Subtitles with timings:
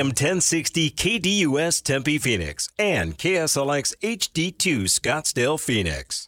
[0.00, 6.24] AM 1060 KDUS Tempe Phoenix and KSLX HD2 Scottsdale Phoenix.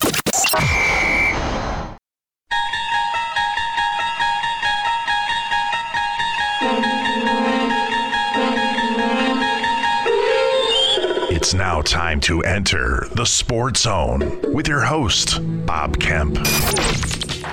[11.31, 16.35] It's now time to enter the Sports Zone with your host, Bob Kemp.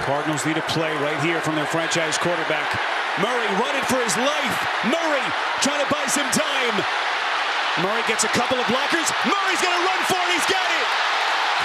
[0.04, 2.78] Cardinals need a play right here from their franchise quarterback.
[3.22, 4.68] Murray running for his life.
[4.84, 5.24] Murray
[5.62, 6.76] trying to buy some time.
[7.86, 9.06] Murray gets a couple of blockers.
[9.30, 10.34] Murray's going to run for it.
[10.34, 10.88] He's got it.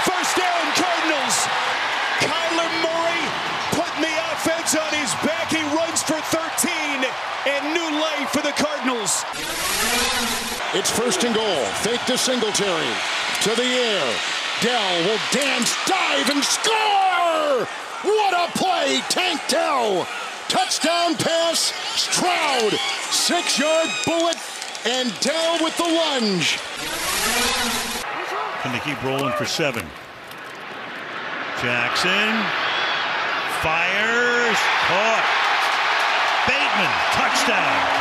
[0.05, 1.35] First down, Cardinals.
[2.21, 3.23] Kyler Murray
[3.73, 5.49] putting the offense on his back.
[5.49, 7.01] He runs for 13
[7.49, 9.25] and new life for the Cardinals.
[10.77, 11.65] It's first and goal.
[11.81, 12.93] Fake to Singletary.
[13.49, 14.05] To the air.
[14.61, 17.67] Dell will dance, dive, and score!
[18.03, 19.01] What a play!
[19.09, 20.07] Tank Dell!
[20.49, 22.73] Touchdown pass, Stroud.
[23.11, 24.37] Six yard bullet,
[24.85, 26.59] and Dell with the lunge.
[28.61, 29.85] Can they keep rolling for seven?
[31.61, 32.43] Jackson
[33.65, 35.25] fires, caught.
[36.45, 37.94] Bateman, touchdown.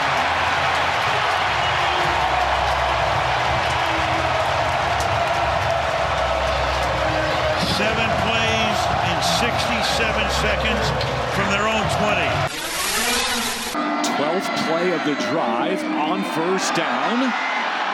[14.94, 17.18] Of the drive on first down.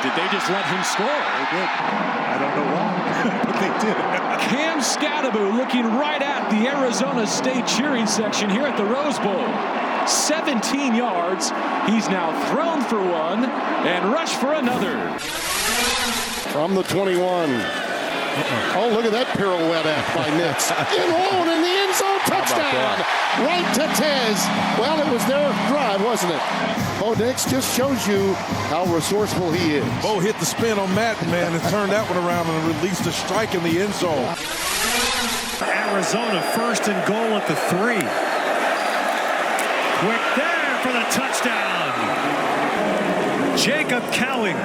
[0.03, 1.07] Did they just let him score?
[1.09, 1.69] They did.
[1.69, 3.97] I don't know why, but they did.
[4.49, 9.49] Cam Skattebo looking right at the Arizona State cheering section here at the Rose Bowl.
[10.07, 11.51] 17 yards.
[11.89, 14.97] He's now thrown for one and rushed for another.
[16.53, 17.49] From the 21.
[18.77, 19.85] Oh, look at that pirouette
[20.15, 20.71] by Nitz.
[20.97, 23.20] in hole in the end zone, touchdown.
[23.39, 24.39] Right to Tez.
[24.79, 26.41] Well, it was their drive, wasn't it?
[27.03, 28.35] Oh, Bo Nix just shows you
[28.69, 30.03] how resourceful he is.
[30.03, 33.13] Bo hit the spin on Matt, man, and turned that one around and released a
[33.13, 34.37] strike in the end zone.
[35.63, 38.05] Arizona first and goal at the three.
[40.05, 41.91] Quick there for the touchdown.
[43.57, 44.57] Jacob Cowing.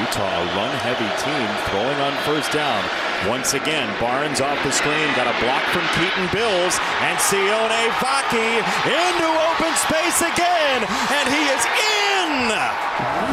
[0.00, 3.05] Utah, a run-heavy team, throwing on first down.
[3.24, 8.60] Once again, Barnes off the screen, got a block from Keaton Bills, and Sione Vaki
[8.84, 12.52] into open space again, and he is in!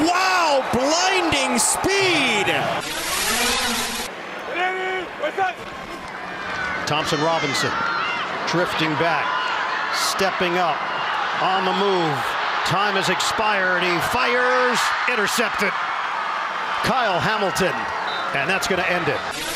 [0.08, 2.48] Wow, blinding speed!
[6.88, 7.72] Thompson Robinson
[8.48, 9.26] drifting back,
[9.94, 10.78] stepping up,
[11.42, 12.18] on the move.
[12.66, 13.84] Time has expired.
[13.84, 14.80] He fires,
[15.12, 15.72] intercepted.
[16.88, 17.74] Kyle Hamilton,
[18.40, 19.53] and that's going to end it.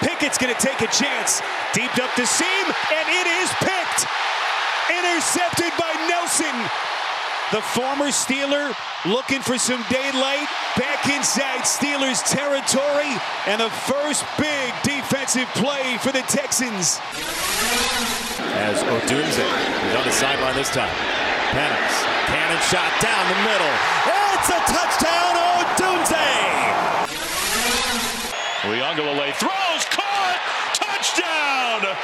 [0.00, 1.40] Pickett's going to take a chance.
[1.72, 4.06] Deep up the seam, and it is picked.
[4.90, 6.56] Intercepted by Nelson.
[7.52, 8.72] The former Steeler
[9.06, 10.46] looking for some daylight
[10.76, 13.10] back inside Steelers territory,
[13.46, 17.00] and the first big defensive play for the Texans.
[18.54, 20.94] As Odunze is on the sideline this time.
[21.50, 23.74] Penix, cannon shot down the middle.
[24.06, 26.29] It's a touchdown, Odunze!
[28.62, 30.38] Uiagalelei throws, caught,
[30.74, 31.96] touchdown!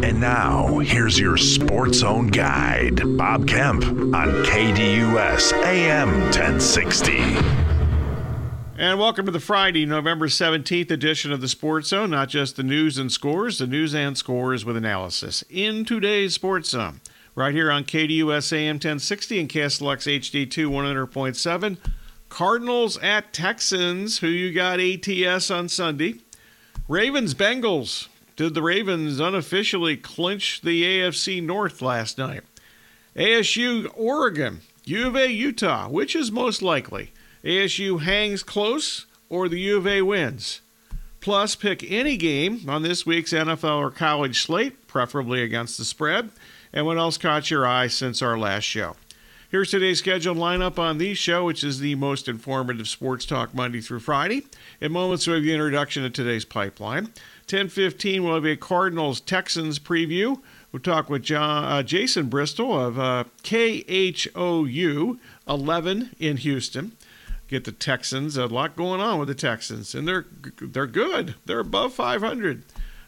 [0.02, 7.33] And now, here's your Sports Zone guide, Bob Kemp on KDUS AM 1060.
[8.76, 12.10] And welcome to the Friday, November 17th edition of the Sports Zone.
[12.10, 15.42] Not just the news and scores, the news and scores with analysis.
[15.48, 17.00] In today's Sports Zone,
[17.34, 21.78] right here on KDUS AM 1060 and KSLX HD2 100.7.
[22.28, 24.18] Cardinals at Texans.
[24.18, 26.16] Who you got ATS on Sunday?
[26.88, 28.08] Ravens Bengals.
[28.36, 32.42] Did the Ravens unofficially clinch the AFC North last night?
[33.16, 34.62] ASU Oregon.
[34.84, 35.88] U of A Utah.
[35.88, 37.12] Which is most likely?
[37.44, 40.62] ASU hangs close or the U of A wins?
[41.20, 46.30] Plus, pick any game on this week's NFL or college slate, preferably against the spread.
[46.72, 48.96] And what else caught your eye since our last show?
[49.50, 53.80] Here's today's scheduled lineup on the show, which is the most informative sports talk Monday
[53.80, 54.42] through Friday.
[54.80, 57.10] In moments, we have the introduction to today's pipeline.
[57.46, 60.40] 10:15 will have a Cardinals Texans preview.
[60.72, 66.92] We'll talk with John, uh, Jason Bristol of uh, KHOU 11 in Houston.
[67.48, 68.36] Get the Texans.
[68.36, 70.26] A lot going on with the Texans, and they're
[70.60, 71.34] they're good.
[71.46, 72.64] They're above 500.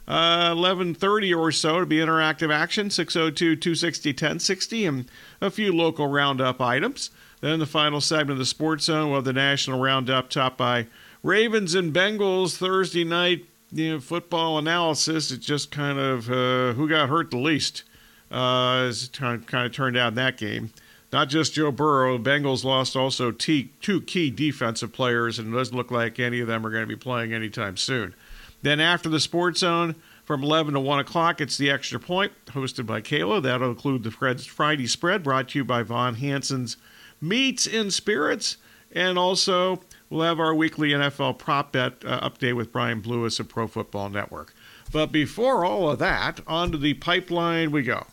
[0.09, 5.11] Uh, 11:30 or so to be interactive action 602-260-1060 and
[5.41, 7.11] a few local roundup items.
[7.41, 10.87] Then the final segment of the Sports Zone will have the national roundup topped by
[11.25, 15.31] Ravens and Bengals Thursday night you know, football analysis.
[15.31, 17.83] It just kind of uh, who got hurt the least
[18.31, 20.71] uh, as kind of turned out in that game.
[21.17, 25.75] Not just Joe Burrow, Bengals lost also t- two key defensive players, and it doesn't
[25.75, 28.15] look like any of them are going to be playing anytime soon.
[28.61, 29.95] Then after the Sports Zone,
[30.27, 33.43] from 11 to 1 o'clock, it's the Extra Point, hosted by Kayla.
[33.43, 36.77] That'll include the Friday spread, brought to you by Von Hanson's
[37.19, 38.59] Meats and Spirits.
[38.93, 39.81] And also,
[40.11, 44.11] we'll have our weekly NFL prop bet uh, update with Brian Blewis of Pro Football
[44.11, 44.53] Network.
[44.93, 48.05] But before all of that, onto the pipeline we go.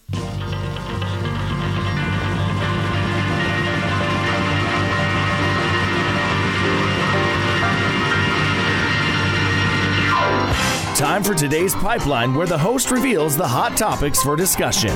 [11.24, 14.90] Time for today's pipeline, where the host reveals the hot topics for discussion.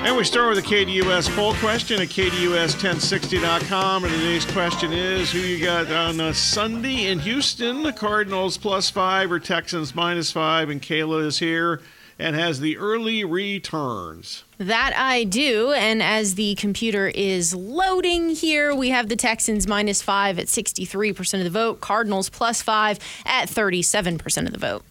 [0.00, 4.04] And we start with a KDUS poll question at KDUS1060.com.
[4.04, 7.84] And today's question is Who you got on a Sunday in Houston?
[7.84, 10.68] The Cardinals plus five or Texans minus five?
[10.68, 11.80] And Kayla is here
[12.20, 14.44] and has the early returns.
[14.58, 15.72] That I do.
[15.72, 21.38] And as the computer is loading here, we have the Texans minus five at 63%
[21.38, 24.84] of the vote, Cardinals plus five at 37% of the vote.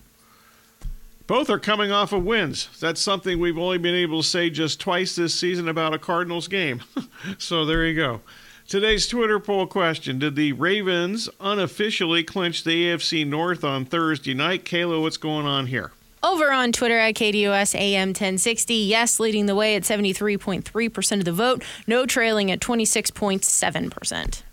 [1.27, 2.69] Both are coming off of wins.
[2.79, 6.47] That's something we've only been able to say just twice this season about a Cardinals
[6.47, 6.81] game.
[7.37, 8.21] so there you go.
[8.67, 14.65] Today's Twitter poll question Did the Ravens unofficially clinch the AFC North on Thursday night?
[14.65, 15.91] Kayla, what's going on here?
[16.21, 21.31] Over on Twitter at KDUS AM 1060, yes, leading the way at 73.3% of the
[21.31, 24.43] vote, no trailing at 26.7%.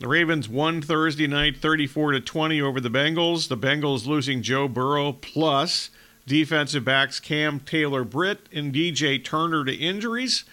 [0.00, 3.48] The Ravens won Thursday night 34 to 20 over the Bengals.
[3.48, 5.90] The Bengals losing Joe Burrow plus
[6.26, 10.44] defensive backs Cam Taylor Britt and DJ Turner to injuries.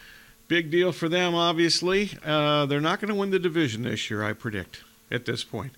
[0.48, 2.12] Big deal for them, obviously.
[2.24, 5.72] Uh, they're not going to win the division this year, I predict, at this point.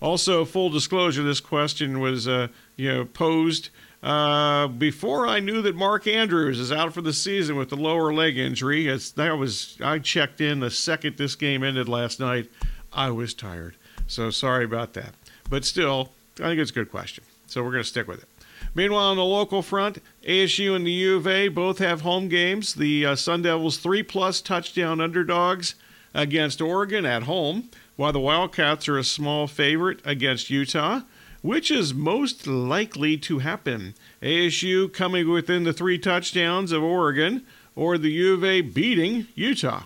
[0.00, 3.68] Also, full disclosure, this question was uh, you know posed
[4.02, 8.12] uh, before I knew that Mark Andrews is out for the season with the lower
[8.12, 12.48] leg injury, as that was I checked in the second this game ended last night.
[12.92, 13.76] I was tired,
[14.06, 15.14] so sorry about that.
[15.48, 18.28] But still, I think it's a good question, so we're going to stick with it.
[18.74, 22.74] Meanwhile, on the local front, ASU and the U of A both have home games.
[22.74, 25.74] The uh, Sun Devils three plus touchdown underdogs
[26.14, 31.00] against Oregon at home, while the Wildcats are a small favorite against Utah.
[31.42, 33.94] Which is most likely to happen?
[34.22, 39.84] ASU coming within the three touchdowns of Oregon, or the U of A beating Utah?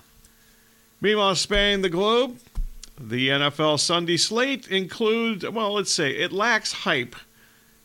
[1.01, 2.39] Meanwhile, spanning the globe,
[2.99, 7.15] the NFL Sunday slate includes, well, let's say it lacks hype.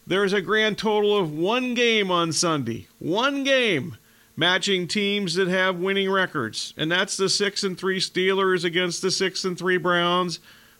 [0.07, 2.87] There's a grand total of one game on Sunday.
[2.97, 3.97] One game
[4.35, 6.73] matching teams that have winning records.
[6.77, 10.39] And that's the 6 and 3 Steelers against the 6 and 3 Browns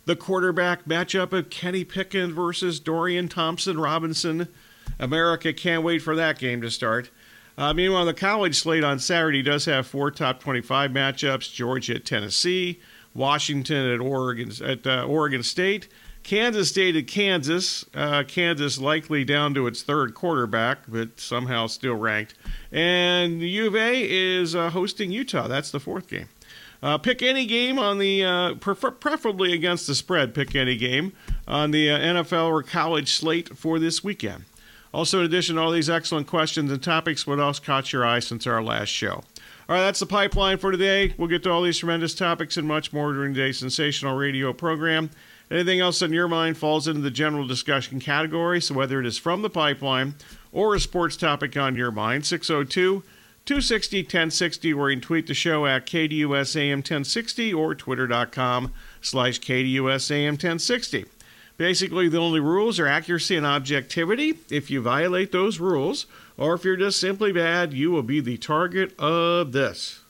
[0.09, 4.47] the quarterback matchup of Kenny Pickett versus Dorian Thompson Robinson.
[4.97, 7.11] America can't wait for that game to start.
[7.59, 12.05] Uh, meanwhile, the college slate on Saturday does have four top 25 matchups: Georgia at
[12.05, 12.79] Tennessee,
[13.13, 15.87] Washington at Oregon at uh, Oregon State,
[16.23, 17.85] Kansas State at Kansas.
[17.93, 22.33] Uh, Kansas likely down to its third quarterback, but somehow still ranked.
[22.71, 25.47] And the U of A is uh, hosting Utah.
[25.47, 26.29] That's the fourth game.
[26.81, 31.11] Uh, pick any game on the, uh, prefer- preferably against the spread, pick any game
[31.47, 34.45] on the uh, NFL or college slate for this weekend.
[34.93, 38.19] Also, in addition to all these excellent questions and topics, what else caught your eye
[38.19, 39.23] since our last show?
[39.67, 41.13] All right, that's the pipeline for today.
[41.17, 45.11] We'll get to all these tremendous topics and much more during today's sensational radio program.
[45.51, 49.17] Anything else on your mind falls into the general discussion category, so whether it is
[49.17, 50.15] from the pipeline
[50.51, 53.03] or a sports topic on your mind, 602-
[53.45, 60.31] 260 1060, or you can tweet the show at KDUSAM 1060 or twitter.com slash KDUSAM
[60.31, 61.05] 1060.
[61.57, 64.39] Basically, the only rules are accuracy and objectivity.
[64.49, 66.05] If you violate those rules,
[66.37, 70.03] or if you're just simply bad, you will be the target of this.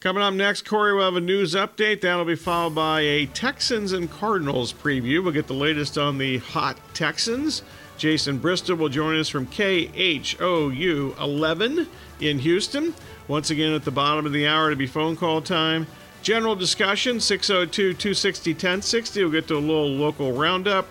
[0.00, 2.00] Coming up next, Corey will have a news update.
[2.00, 5.22] That'll be followed by a Texans and Cardinals preview.
[5.22, 7.60] We'll get the latest on the hot Texans.
[7.98, 11.86] Jason Bristol will join us from KHOU 11
[12.18, 12.94] in Houston.
[13.28, 15.86] Once again, at the bottom of the hour to be phone call time.
[16.22, 19.22] General discussion 602 260 1060.
[19.22, 20.86] We'll get to a little local roundup.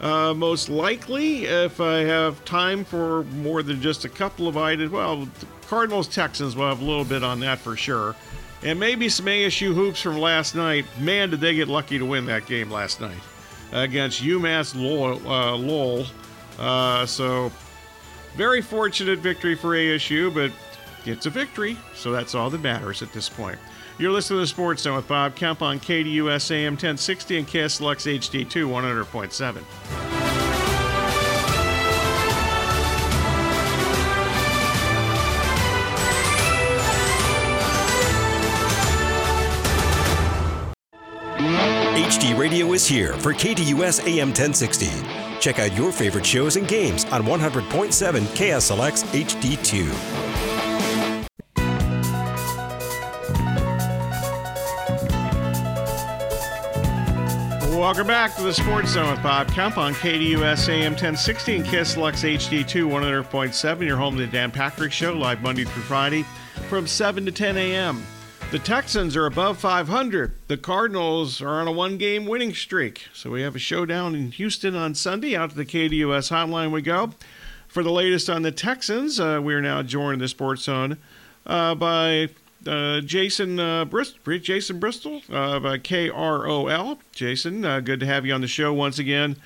[0.00, 4.90] Uh, most likely, if I have time for more than just a couple of items,
[4.90, 5.26] well,
[5.68, 8.14] Cardinals Texans will have a little bit on that for sure.
[8.62, 10.84] And maybe some ASU hoops from last night.
[10.98, 13.18] Man, did they get lucky to win that game last night
[13.72, 15.20] against UMass Lowell.
[15.26, 16.06] Uh, Lowell.
[16.58, 17.52] Uh, so,
[18.34, 20.52] very fortunate victory for ASU, but
[21.04, 23.58] it's a victory, so that's all that matters at this point.
[23.98, 28.18] You're listening to the Sports Zone with Bob Kemp on KDUS AM 1060 and KSLX
[28.18, 29.62] HD2 100.7.
[41.96, 44.90] HD Radio is here for KDUS AM 1060.
[45.40, 50.45] Check out your favorite shows and games on 100.7 KSLX HD2.
[57.86, 62.36] Welcome back to the Sports Zone with Bob Kemp on KDUS AM 1060 and KSLX
[62.36, 63.86] HD2 100.7.
[63.86, 66.24] Your home to the Dan Patrick Show, live Monday through Friday
[66.68, 68.02] from 7 to 10 a.m.
[68.50, 70.32] The Texans are above 500.
[70.48, 73.06] The Cardinals are on a one game winning streak.
[73.14, 75.36] So we have a showdown in Houston on Sunday.
[75.36, 77.12] Out to the KDUS hotline we go.
[77.68, 80.98] For the latest on the Texans, uh, we are now joined in the Sports Zone
[81.46, 82.30] uh, by
[82.66, 86.98] uh, Jason uh, Brist- Jason Bristol uh, KROL.
[87.12, 89.36] Jason, uh, good to have you on the show once again.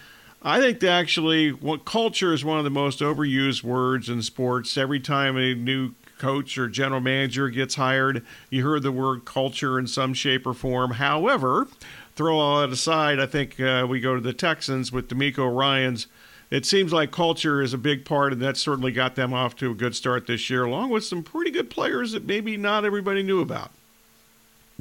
[0.43, 4.79] I think that actually, what culture is one of the most overused words in sports.
[4.79, 9.79] Every time a new coach or general manager gets hired, you hear the word culture
[9.79, 10.93] in some shape or form.
[10.93, 11.69] However,
[12.15, 16.07] throw all that aside, I think uh, we go to the Texans with DeMeco Ryans
[16.51, 19.71] it seems like culture is a big part, and that certainly got them off to
[19.71, 23.23] a good start this year, along with some pretty good players that maybe not everybody
[23.23, 23.71] knew about.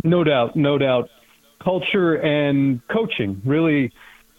[0.03, 1.09] No doubt, no doubt.
[1.59, 3.91] Culture and coaching really,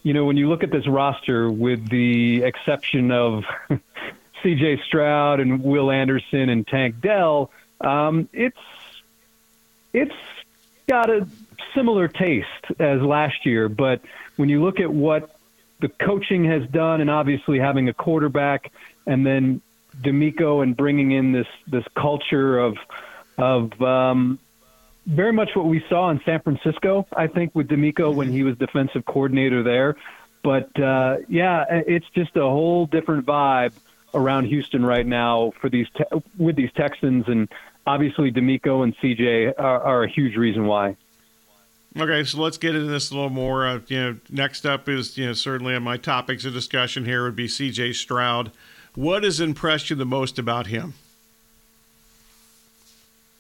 [0.03, 3.45] you know, when you look at this roster, with the exception of
[4.43, 4.83] C.J.
[4.87, 8.57] Stroud and Will Anderson and Tank Dell, um, it's
[9.93, 10.15] it's
[10.89, 11.29] got a
[11.75, 12.47] similar taste
[12.79, 13.69] as last year.
[13.69, 14.01] But
[14.37, 15.37] when you look at what
[15.81, 18.73] the coaching has done, and obviously having a quarterback,
[19.07, 19.61] and then
[20.03, 22.77] DeMeco and bringing in this this culture of
[23.39, 24.39] of um,
[25.07, 27.07] very much what we saw in San Francisco.
[27.17, 29.97] I think with DeMeco when he was defensive coordinator there,
[30.43, 33.73] but uh, yeah, it's just a whole different vibe
[34.15, 37.49] around Houston right now for these te- with these Texans, and
[37.87, 40.97] obviously DeMeco and CJ are, are a huge reason why.
[41.99, 43.67] Okay, so let's get into this a little more.
[43.67, 47.25] Uh, you know, next up is you know certainly on my topics of discussion here
[47.25, 47.95] would be C.J.
[47.95, 48.53] Stroud.
[48.95, 50.95] What has impressed you the most about him?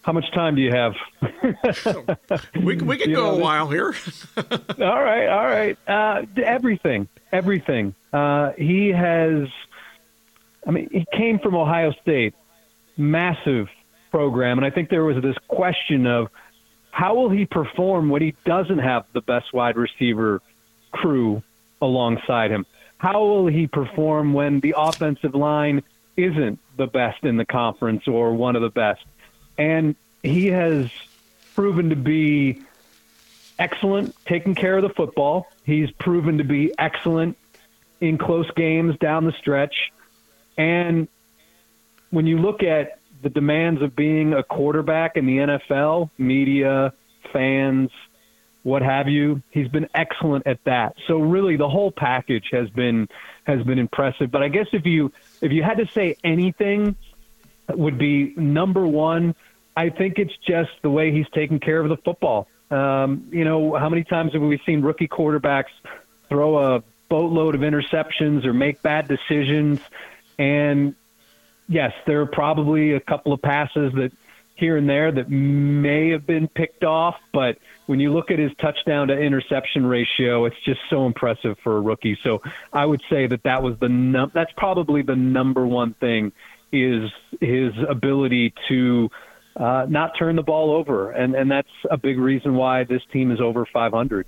[0.03, 0.95] How much time do you have?
[2.65, 3.95] we we can go know, a while here.
[4.37, 5.79] all right, all right.
[5.87, 7.95] Uh, everything, everything.
[8.13, 9.49] Uh, he has.
[10.67, 12.35] I mean, he came from Ohio State,
[12.97, 13.69] massive
[14.11, 16.29] program, and I think there was this question of
[16.91, 20.43] how will he perform when he doesn't have the best wide receiver
[20.93, 21.43] crew
[21.81, 22.67] alongside him?
[22.99, 25.83] How will he perform when the offensive line
[26.17, 29.03] isn't the best in the conference or one of the best?
[29.57, 30.91] And he has
[31.55, 32.61] proven to be
[33.59, 35.47] excellent taking care of the football.
[35.65, 37.37] He's proven to be excellent
[38.01, 39.93] in close games down the stretch.
[40.57, 41.09] And
[42.11, 46.93] when you look at the demands of being a quarterback in the NFL, media,
[47.33, 47.91] fans,
[48.63, 49.43] what have you.
[49.51, 50.95] He's been excellent at that.
[51.07, 53.09] So really the whole package has been
[53.45, 54.31] has been impressive.
[54.31, 56.97] But I guess if you if you had to say anything
[57.69, 59.35] would be number 1,
[59.77, 62.49] I think it's just the way he's taking care of the football.
[62.71, 65.73] Um, you know, how many times have we seen rookie quarterbacks
[66.29, 69.81] throw a boatload of interceptions or make bad decisions
[70.39, 70.95] and
[71.71, 74.13] yes, there are probably a couple of passes that
[74.57, 78.53] here and there that may have been picked off, but when you look at his
[78.59, 82.19] touchdown to interception ratio, it's just so impressive for a rookie.
[82.23, 86.33] So I would say that that was the num- that's probably the number one thing
[86.73, 87.11] is
[87.41, 89.09] his ability to
[89.57, 93.33] uh, not turn the ball over, and and that's a big reason why this team
[93.33, 94.27] is over 500.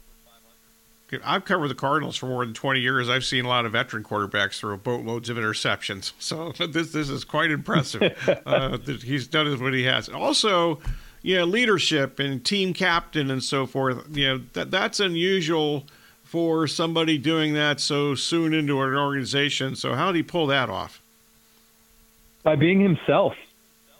[1.24, 3.08] I've covered the Cardinals for more than 20 years.
[3.08, 6.12] I've seen a lot of veteran quarterbacks throw boatloads of interceptions.
[6.22, 8.16] So this this is quite impressive
[8.46, 10.08] uh, that he's done what he has.
[10.08, 10.80] Also,
[11.20, 14.06] you know, leadership and team captain and so forth.
[14.16, 15.84] You know, that that's unusual
[16.24, 19.76] for somebody doing that so soon into an organization.
[19.76, 21.02] So how did he pull that off?
[22.42, 23.34] By being himself.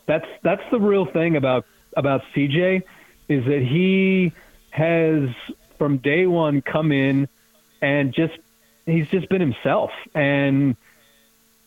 [0.06, 1.66] That's that's the real thing about
[1.96, 2.82] about CJ
[3.28, 4.32] is that he
[4.70, 5.28] has
[5.82, 7.28] from day one come in
[7.80, 8.38] and just
[8.86, 10.76] he's just been himself, and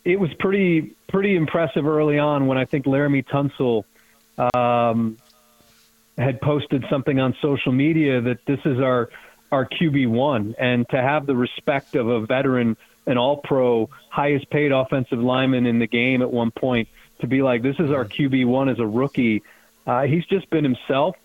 [0.05, 3.84] it was pretty pretty impressive early on when I think Laremy Tunsil
[4.55, 5.17] um,
[6.17, 9.10] had posted something on social media that this is our
[9.51, 14.50] our QB one, and to have the respect of a veteran, an All Pro, highest
[14.50, 16.88] paid offensive lineman in the game at one point,
[17.19, 19.43] to be like this is our QB one as a rookie.
[19.86, 21.17] Uh, he's just been himself.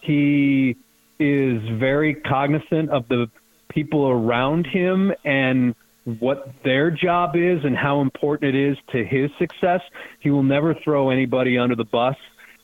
[0.00, 0.78] He
[1.20, 3.30] is very cognizant of the
[3.68, 5.74] people around him and
[6.04, 9.82] what their job is and how important it is to his success.
[10.18, 12.16] He will never throw anybody under the bus.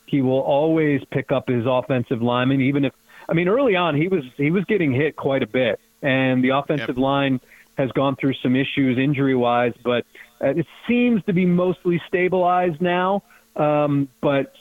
[0.07, 2.93] He will always pick up his offensive lineman, even if
[3.29, 6.49] I mean early on he was he was getting hit quite a bit, and the
[6.49, 6.97] offensive yep.
[6.97, 7.41] line
[7.77, 10.05] has gone through some issues injury wise, but
[10.41, 13.21] it seems to be mostly stabilized now.
[13.55, 14.53] Um, but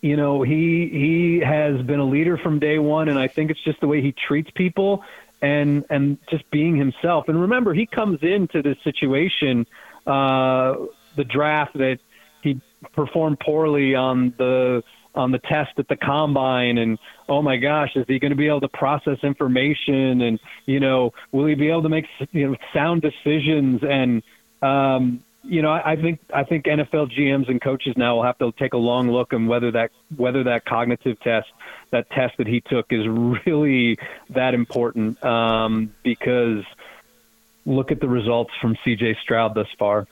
[0.00, 3.62] you know he he has been a leader from day one, and I think it's
[3.62, 5.04] just the way he treats people
[5.42, 7.28] and and just being himself.
[7.28, 9.66] And remember, he comes into this situation,
[10.06, 10.74] uh,
[11.16, 11.98] the draft that
[12.42, 12.60] he
[12.92, 14.82] performed poorly on the
[15.14, 16.78] on the test at the combine.
[16.78, 20.22] And oh my gosh is he going to be able to process information?
[20.22, 23.82] And you know will he be able to make you know sound decisions?
[23.82, 24.22] And
[24.62, 28.52] um you know I, think I think NFL GMs and coaches now will have to
[28.52, 31.48] take a long look and whether that whether that cognitive test
[31.90, 33.98] that test that he took is really
[34.30, 36.64] that important um, because
[37.66, 39.18] look at the results from C.J.
[39.22, 40.06] Stroud thus far.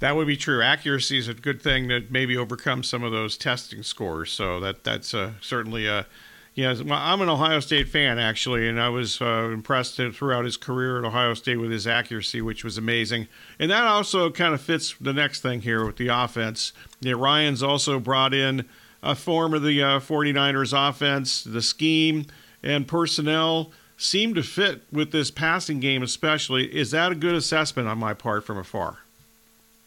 [0.00, 0.60] That would be true.
[0.60, 4.32] Accuracy is a good thing that maybe overcomes some of those testing scores.
[4.32, 6.06] So that that's uh, certainly a
[6.54, 10.56] yeah, well, I'm an Ohio State fan actually, and I was uh, impressed throughout his
[10.56, 13.26] career at Ohio State with his accuracy, which was amazing.
[13.58, 16.72] And that also kind of fits the next thing here with the offense.
[17.00, 18.66] Yeah, Ryans also brought in
[19.02, 22.26] a form of the uh, 49ers offense, the scheme
[22.62, 26.74] and personnel seem to fit with this passing game, especially.
[26.74, 28.98] Is that a good assessment on my part from afar?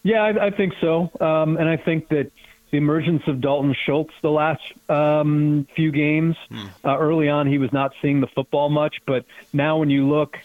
[0.03, 2.31] Yeah, I, I think so, um, and I think that
[2.71, 6.35] the emergence of Dalton Schultz the last um, few games.
[6.49, 6.65] Hmm.
[6.83, 10.37] Uh, early on, he was not seeing the football much, but now when you look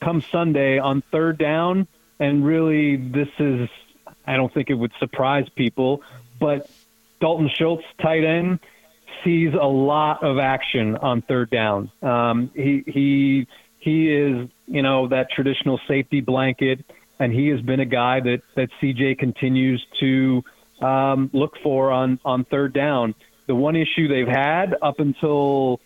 [0.00, 1.86] come Sunday on third down,
[2.18, 3.68] and really this is,
[4.26, 6.02] I don't think it would surprise people,
[6.38, 6.68] but
[7.20, 8.58] Dalton Schultz, tight end,
[9.24, 11.90] sees a lot of action on third down.
[12.02, 13.46] Um, he he
[13.78, 16.84] he is you know that traditional safety blanket,
[17.18, 20.42] and he has been a guy that that CJ continues to
[20.82, 23.14] um, look for on on third down.
[23.46, 25.80] The one issue they've had up until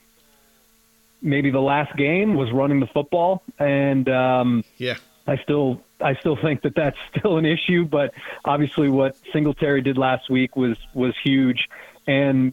[1.23, 6.37] maybe the last game was running the football, and um, yeah, I still I still
[6.37, 7.85] think that that's still an issue.
[7.85, 11.69] But obviously, what Singletary did last week was was huge,
[12.07, 12.53] and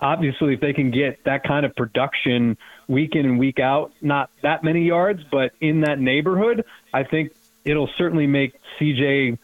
[0.00, 4.30] obviously, if they can get that kind of production week in and week out, not
[4.42, 7.32] that many yards, but in that neighborhood, I think
[7.64, 9.38] it'll certainly make CJ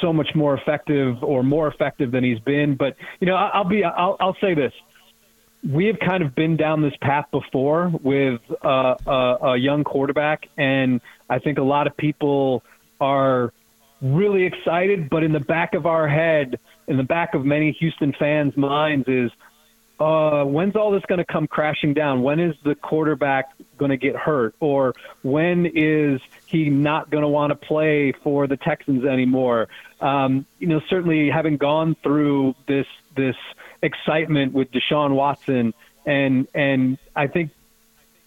[0.00, 2.76] so much more effective or more effective than he's been.
[2.76, 4.72] But you know, I'll be I'll, I'll say this:
[5.68, 9.10] we have kind of been down this path before with uh, a,
[9.42, 12.62] a young quarterback, and I think a lot of people
[13.00, 13.52] are
[14.00, 15.08] really excited.
[15.10, 19.08] But in the back of our head, in the back of many Houston fans' minds,
[19.08, 19.30] is
[19.98, 22.22] uh, when's all this going to come crashing down?
[22.22, 24.54] When is the quarterback going to get hurt?
[24.60, 29.68] Or when is he not going to want to play for the Texans anymore?
[30.00, 33.36] Um, you know, certainly having gone through this this
[33.82, 35.72] excitement with Deshaun Watson,
[36.04, 37.52] and and I think,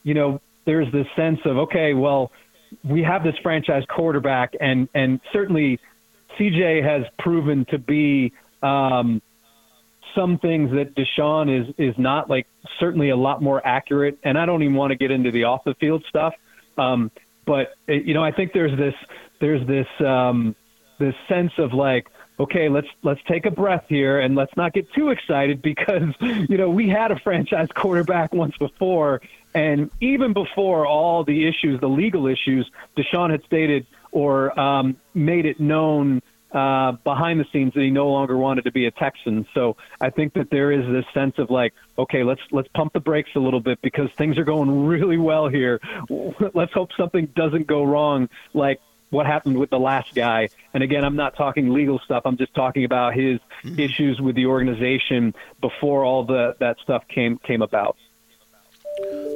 [0.02, 2.32] you know, there's this sense of okay, well,
[2.84, 5.80] we have this franchise quarterback, and and certainly
[6.40, 8.34] CJ has proven to be.
[8.64, 9.22] Um,
[10.16, 12.48] some things that Deshaun is is not like
[12.80, 15.64] certainly a lot more accurate, and I don't even want to get into the off
[15.64, 16.34] the field stuff.
[16.78, 17.12] Um,
[17.46, 18.96] but you know, I think there's this
[19.40, 20.56] there's this um,
[21.00, 22.08] this sense of like,
[22.40, 26.58] okay, let's let's take a breath here and let's not get too excited because you
[26.58, 29.22] know we had a franchise quarterback once before,
[29.54, 35.46] and even before all the issues, the legal issues, Deshaun had stated or um, made
[35.46, 39.48] it known uh, behind the scenes that he no longer wanted to be a Texan.
[39.54, 43.00] So I think that there is this sense of like, okay, let's let's pump the
[43.00, 45.80] brakes a little bit because things are going really well here.
[46.54, 50.50] Let's hope something doesn't go wrong, like what happened with the last guy.
[50.74, 52.24] And again, I'm not talking legal stuff.
[52.26, 53.80] I'm just talking about his mm-hmm.
[53.80, 57.98] issues with the organization before all the that stuff came came about.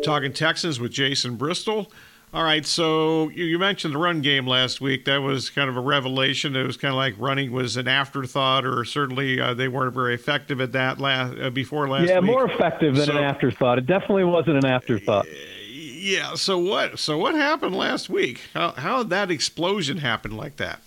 [0.03, 1.91] Talking Texans with Jason Bristol.
[2.33, 5.05] All right, so you, you, mentioned the run game last week.
[5.05, 6.55] That was kind of a revelation.
[6.55, 10.15] It was kind of like running was an afterthought, or certainly uh, they weren't very
[10.15, 12.01] effective at that last uh, before last.
[12.01, 12.09] Week.
[12.09, 12.31] Yeah, week.
[12.31, 13.77] more effective than so, an afterthought.
[13.77, 15.27] It definitely wasn't an afterthought.
[15.69, 16.33] Yeah.
[16.33, 16.97] So what?
[16.97, 18.41] So what happened last week?
[18.55, 20.79] How how did that explosion happen like that?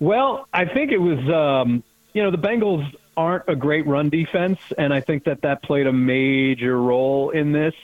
[0.00, 1.18] Well, I think it was.
[1.30, 5.62] Um, you know, the Bengals aren't a great run defense, and I think that that
[5.62, 7.74] played a major role in this.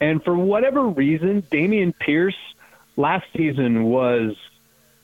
[0.00, 2.36] And for whatever reason, Dameon Pierce
[2.96, 4.36] last season was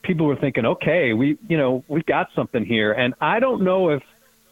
[0.02, 3.90] people were thinking, okay, we you know we've got something here, and I don't know
[3.90, 4.02] if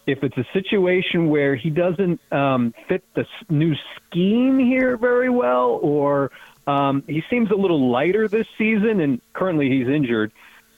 [0.07, 5.79] if it's a situation where he doesn't um, fit the new scheme here very well,
[5.81, 6.31] or
[6.67, 10.31] um, he seems a little lighter this season, and currently he's injured.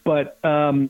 [0.03, 0.89] But um,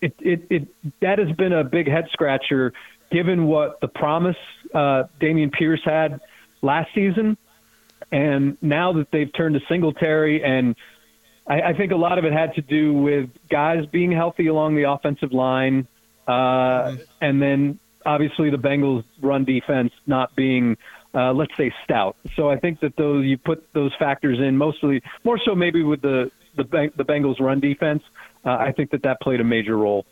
[0.00, 0.68] it, it, it
[1.00, 2.72] that has been a big head scratcher,
[3.10, 4.36] given what the promise
[4.72, 6.20] uh, Dameon Pierce had
[6.62, 7.36] last season,
[8.14, 10.76] and now that they've turned to Singletary, and
[11.46, 14.76] I, I think a lot of it had to do with guys being healthy along
[14.76, 15.86] the offensive line
[16.26, 20.76] uh, and then obviously the Bengals' run defense not being,
[21.14, 22.16] uh, let's say, stout.
[22.36, 26.02] So I think that those you put those factors in mostly more so maybe with
[26.02, 28.02] the the, the Bengals' run defense.
[28.44, 30.06] Uh, I think that that played a major role.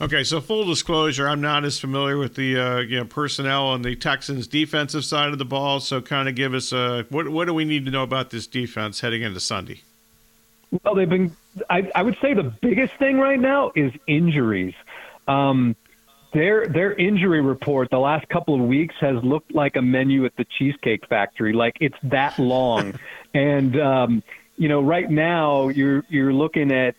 [0.00, 3.82] Okay, so full disclosure, I'm not as familiar with the uh, you know personnel on
[3.82, 5.80] the Texans' defensive side of the ball.
[5.80, 8.46] So, kind of give us a what what do we need to know about this
[8.46, 9.82] defense heading into Sunday?
[10.84, 11.34] Well, they've been.
[11.68, 14.74] I, I would say the biggest thing right now is injuries.
[15.26, 15.74] Um,
[16.32, 20.36] their their injury report the last couple of weeks has looked like a menu at
[20.36, 21.52] the Cheesecake Factory.
[21.52, 22.94] Like it's that long,
[23.34, 24.22] and um,
[24.56, 26.94] you know, right now you're you're looking at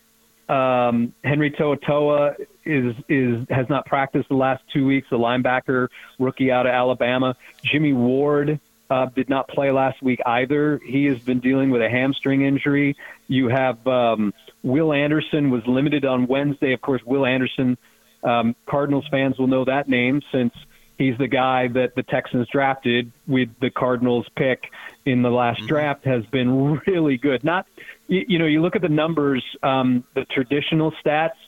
[0.50, 2.34] um, Henry To'oTo'o
[2.64, 5.08] is is has not practiced the last two weeks.
[5.10, 8.58] The linebacker rookie out of Alabama, Jimmy Ward
[8.90, 10.80] uh, did not play last week either.
[10.84, 12.96] He has been dealing with a hamstring injury.
[13.28, 14.34] You have um,
[14.64, 16.72] Will Anderson was limited on Wednesday.
[16.72, 17.78] Of course, Will Anderson,
[18.24, 20.52] um, Cardinals fans will know that name since
[21.00, 24.70] he's the guy that the Texans drafted with the Cardinals pick
[25.06, 25.68] in the last mm-hmm.
[25.68, 27.42] draft has been really good.
[27.42, 27.66] Not,
[28.06, 31.40] you, you know, you look at the numbers, um, the traditional stats,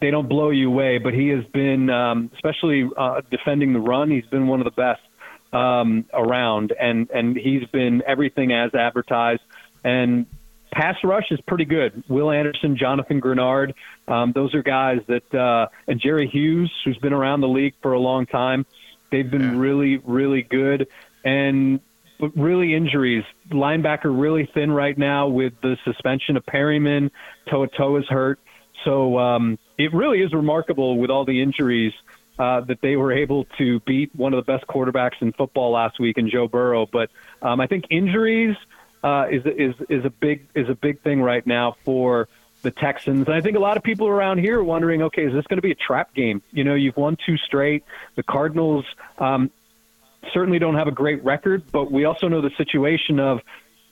[0.00, 4.10] they don't blow you away, but he has been, um, especially uh, defending the run,
[4.10, 5.00] he's been one of the best
[5.52, 9.42] um, around, and and he's been everything as advertised.
[9.84, 10.26] And
[10.72, 12.04] pass rush is pretty good.
[12.08, 13.74] Will Anderson, Jonathan Greenard,
[14.06, 17.92] um, those are guys that, uh, and Jerry Hughes, who's been around the league for
[17.92, 18.66] a long time.
[19.10, 19.58] They've been yeah.
[19.58, 20.88] really, really good.
[21.24, 21.80] And
[22.18, 23.24] but really injuries.
[23.50, 27.10] Linebacker really thin right now with the suspension of Perryman.
[27.48, 28.40] To'oTo'o is hurt.
[28.84, 31.92] So um, it really is remarkable with all the injuries
[32.38, 35.98] uh, that they were able to beat one of the best quarterbacks in football last
[35.98, 36.86] week in Joe Burrow.
[36.86, 37.10] But
[37.42, 38.56] um, I think injuries
[39.02, 42.28] uh, is is is a big is a big thing right now for
[42.62, 43.26] the Texans.
[43.26, 45.58] And I think a lot of people around here are wondering, okay, is this going
[45.58, 46.42] to be a trap game?
[46.52, 47.84] You know, you've won two straight.
[48.16, 48.84] The Cardinals
[49.18, 49.50] um,
[50.32, 53.40] certainly don't have a great record, but we also know the situation of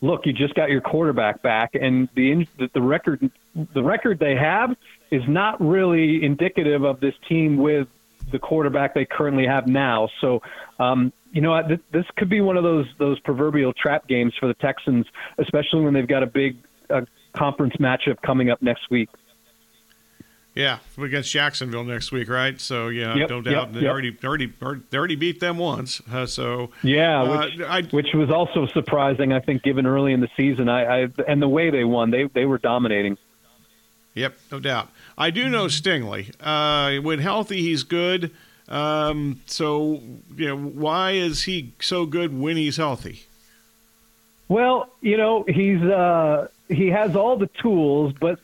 [0.02, 4.76] look, you just got your quarterback back, and the the record the record they have
[5.10, 7.88] is not really indicative of this team with
[8.32, 10.08] the quarterback they currently have now.
[10.20, 10.42] So,
[10.78, 14.54] um, you know, this, could be one of those those proverbial trap games for the
[14.54, 15.06] Texans,
[15.38, 16.56] especially when they've got a big
[16.90, 17.02] uh,
[17.36, 19.08] conference matchup coming up next week.
[20.54, 22.58] Yeah, against Jacksonville next week, right?
[22.58, 23.90] So yeah, yep, no doubt yep, they yep.
[23.90, 24.52] already already
[24.90, 26.00] they already beat them once.
[26.10, 30.20] Uh, so yeah, uh, which, I, which, was also surprising, I think, given early in
[30.20, 30.70] the season.
[30.70, 33.18] I, I and the way they won, they they were dominating.
[34.14, 34.88] Yep, no doubt.
[35.18, 36.32] I do know Stingley.
[36.40, 38.30] Uh, when healthy, he's good.
[38.66, 40.00] Um, so,
[40.34, 43.25] you know, why is he so good when he's healthy?
[44.48, 48.38] Well, you know, he's uh, he has all the tools, but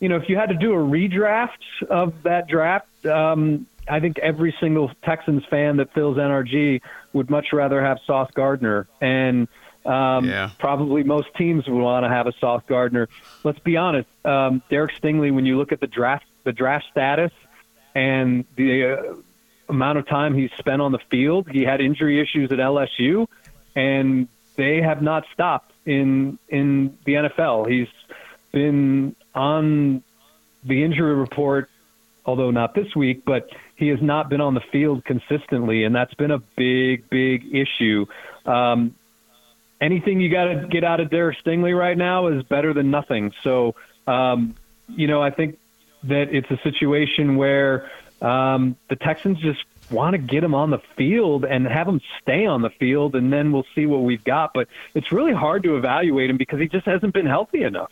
[0.00, 1.48] you know, if you had to do a redraft
[1.88, 6.80] of that draft, um, I think every single Texans fan that fills NRG
[7.12, 9.48] would much rather have Sauce Gardner, and
[9.84, 10.50] um, yeah.
[10.58, 13.08] Probably most teams would want to have a Sauce Gardner.
[13.42, 15.32] Let's be honest, um, Derek Stingley.
[15.32, 17.32] When you look at the draft, the draft status,
[17.94, 19.14] and the uh,
[19.68, 23.26] amount of time he's spent on the field, he had injury issues at LSU,
[23.74, 27.70] and they have not stopped in in the NFL.
[27.70, 27.88] He's
[28.52, 30.02] been on
[30.64, 31.70] the injury report,
[32.24, 36.14] although not this week, but he has not been on the field consistently, and that's
[36.14, 38.06] been a big, big issue.
[38.46, 38.94] Um,
[39.80, 43.32] anything you got to get out of Derek Stingley right now is better than nothing.
[43.42, 43.74] So,
[44.06, 44.54] um,
[44.88, 45.58] you know, I think
[46.04, 50.80] that it's a situation where um, the Texans just want to get him on the
[50.96, 54.52] field and have him stay on the field, and then we'll see what we've got.
[54.54, 57.90] But it's really hard to evaluate him because he just hasn't been healthy enough.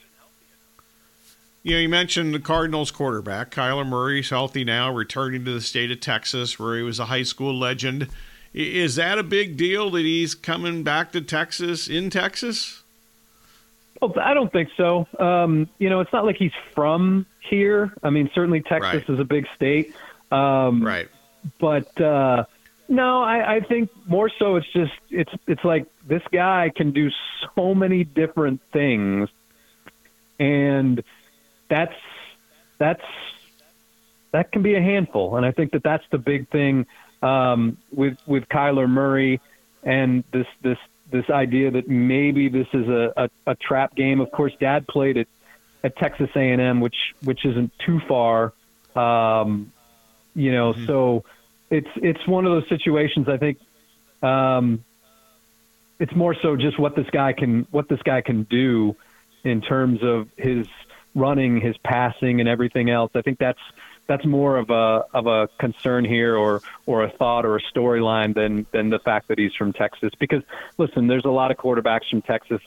[1.63, 5.91] You know, you mentioned the Cardinals quarterback, Kyler Murray's healthy now, returning to the state
[5.91, 8.09] of Texas, where he was a high school legend
[8.53, 12.83] Is that a big deal that he's coming back to Texas in Texas?
[14.01, 15.07] Well, I don't think so.
[15.19, 17.93] Um, you know, it's not like he's from here.
[18.03, 19.09] I mean, certainly Texas Right.
[19.11, 19.95] is a big state.
[20.33, 21.09] Um, right.
[21.59, 22.45] But uh,
[22.89, 27.11] no, I, I think more so it's just it's it's like this guy can do
[27.55, 29.29] so many different things,
[30.39, 31.03] and
[31.69, 31.95] that's
[32.79, 33.05] that's
[34.33, 35.37] that can be a handful.
[35.37, 36.87] And I think that that's the big thing
[37.23, 39.41] um, with with Kyler Murray
[39.83, 40.79] and this this
[41.11, 44.21] this idea that maybe this is a, a, a trap game.
[44.21, 45.27] Of course, Dad played at
[45.83, 48.53] at Texas A and M, which which isn't too far.
[48.95, 49.73] Um,
[50.35, 51.25] you know, so
[51.71, 53.29] it's it's one of those situations.
[53.29, 53.59] I think
[54.23, 54.85] um,
[55.99, 58.97] it's more so just what this guy can what this guy can do
[59.45, 60.67] in terms of his
[61.15, 63.11] running, his passing, and everything else.
[63.15, 63.61] I think that's
[64.07, 68.35] that's more of a of a concern here, or or a thought, or a storyline
[68.35, 70.11] than than the fact that he's from Texas.
[70.19, 70.43] Because
[70.79, 72.61] listen, there's a lot of quarterbacks from Texas.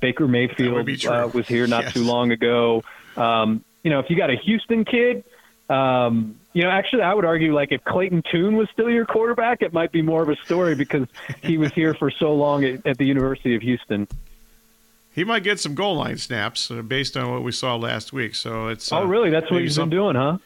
[0.00, 1.94] Baker Mayfield uh, was here not Yes.
[1.94, 2.84] too long ago.
[3.16, 5.24] Um, you know, if you got a Houston kid,
[5.68, 9.62] um, you know, actually, I would argue like if Clayton Tune was still your quarterback,
[9.62, 11.06] it might be more of a story because
[11.42, 14.08] he was here for so long at, at the University of Houston.
[15.14, 18.34] He might get some goal line snaps uh, based on what we saw last week.
[18.34, 19.30] So it's oh, uh, really?
[19.30, 20.38] That's what he's some- been doing, huh?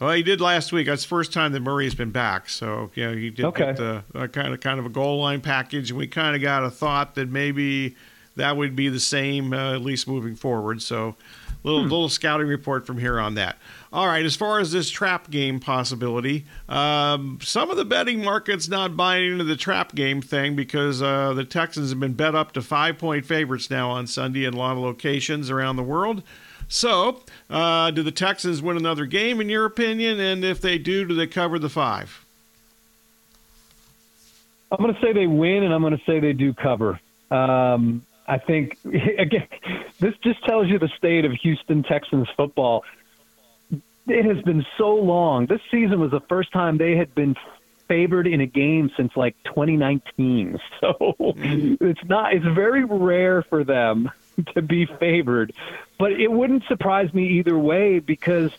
[0.00, 0.88] Well, he did last week.
[0.88, 2.48] That's the first time that Murray's been back.
[2.48, 3.66] So, you know, he did Okay.
[3.66, 5.90] get the uh, kind of kind of a goal line package.
[5.90, 7.94] And we kind of got a thought that maybe
[8.34, 10.82] that would be the same, uh, at least moving forward.
[10.82, 11.14] So,
[11.64, 11.88] little Hmm.
[11.88, 13.58] little scouting report from here on that.
[13.92, 18.68] All right, as far as this trap game possibility, um, some of the betting markets
[18.68, 22.52] not buying into the trap game thing because uh, the Texans have been bet up
[22.52, 26.22] to five point favorites now on Sunday in a lot of locations around the world.
[26.66, 30.18] So, uh, do the Texans win another game, in your opinion?
[30.18, 32.24] And if they do, do they cover the five?
[34.72, 36.98] I'm going to say they win, and I'm going to say they do cover.
[37.30, 39.48] Um, I think again,
[40.00, 42.84] this just tells you the state of Houston Texans football.
[44.06, 45.46] It has been so long.
[45.46, 47.36] This season was the first time they had been
[47.88, 50.58] favored in a game since like 2019.
[50.80, 51.82] So mm-hmm.
[51.82, 52.34] it's not.
[52.34, 54.10] It's very rare for them
[54.54, 55.54] to be favored,
[55.98, 58.52] but it wouldn't surprise me either way because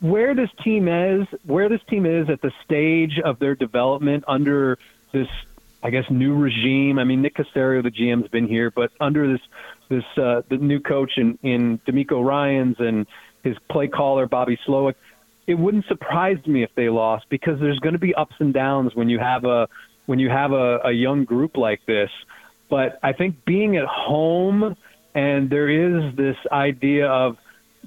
[0.00, 4.78] where this team is, where this team is at the stage of their development under
[5.12, 5.28] this,
[5.82, 6.98] I guess, new regime.
[6.98, 9.40] I mean, Nick Caserio, the GM's been here, but under this,
[9.88, 13.06] this uh, the new coach in in DeMeco Ryans and
[13.44, 14.94] his play caller Bobby Slowik,
[15.46, 18.94] it wouldn't surprise me if they lost because there's going to be ups and downs
[18.94, 19.68] when you have a
[20.06, 22.10] when you have a, a young group like this.
[22.68, 24.76] But I think being at home
[25.14, 27.36] and there is this idea of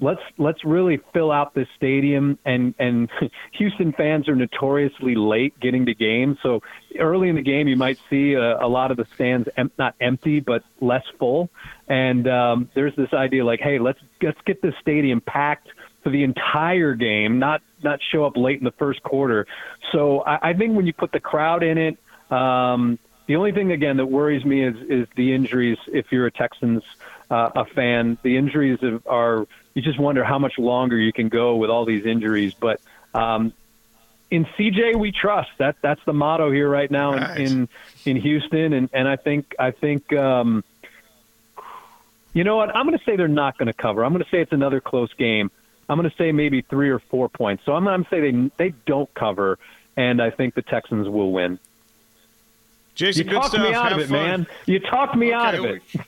[0.02, 3.08] let's let's really fill out this stadium and and
[3.52, 6.38] Houston fans are notoriously late getting to games.
[6.42, 6.62] So
[6.98, 9.94] early in the game you might see a, a lot of the stands em- not
[10.00, 11.48] empty but less full.
[11.88, 15.68] And um, there's this idea like hey let's let's get this stadium packed
[16.02, 19.46] for the entire game not not show up late in the first quarter.
[19.92, 21.98] So I, I think when you put the crowd in it
[22.30, 25.78] um, the only thing again that worries me is is the injuries.
[25.86, 26.82] If you're a Texans
[27.30, 31.56] uh, a fan, the injuries are you just wonder how much longer you can go
[31.56, 32.54] with all these injuries.
[32.54, 32.80] But
[33.14, 33.52] um,
[34.30, 35.50] in CJ, we trust.
[35.58, 37.68] That that's the motto here right now in in,
[38.04, 40.12] in Houston, and and I think I think.
[40.12, 40.64] Um,
[42.34, 42.74] you know what?
[42.74, 44.02] I'm going to say they're not going to cover.
[44.04, 45.50] I'm going to say it's another close game.
[45.86, 47.62] I'm going to say maybe three or four points.
[47.66, 49.58] So I'm going to say they they don't cover,
[49.98, 51.58] and I think the Texans will win.
[52.94, 54.12] Jason, you talked me out Have of it, fun.
[54.12, 54.46] man.
[54.66, 56.00] You talked me out of Okay, it.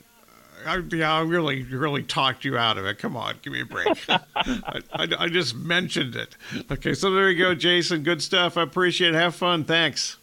[0.65, 2.97] I, yeah, I really, really talked you out of it.
[2.99, 3.87] Come on, give me a break.
[4.09, 6.35] I, I, I just mentioned it.
[6.71, 8.03] Okay, so there you go, Jason.
[8.03, 8.57] Good stuff.
[8.57, 9.17] I appreciate it.
[9.17, 9.63] Have fun.
[9.63, 10.17] Thanks.